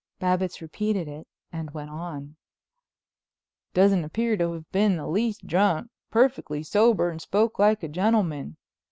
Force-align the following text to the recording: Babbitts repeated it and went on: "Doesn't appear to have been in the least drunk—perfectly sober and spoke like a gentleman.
Babbitts 0.17 0.63
repeated 0.63 1.07
it 1.07 1.27
and 1.51 1.69
went 1.75 1.91
on: 1.91 2.35
"Doesn't 3.75 4.03
appear 4.03 4.35
to 4.35 4.53
have 4.53 4.71
been 4.71 4.93
in 4.93 4.97
the 4.97 5.05
least 5.07 5.45
drunk—perfectly 5.45 6.63
sober 6.63 7.11
and 7.11 7.21
spoke 7.21 7.59
like 7.59 7.83
a 7.83 7.87
gentleman. 7.87 8.57